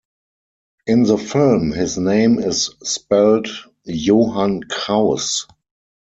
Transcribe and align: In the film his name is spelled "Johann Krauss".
In 0.87 1.03
the 1.03 1.19
film 1.19 1.73
his 1.73 1.99
name 1.99 2.39
is 2.39 2.71
spelled 2.83 3.45
"Johann 3.85 4.63
Krauss". 4.63 5.45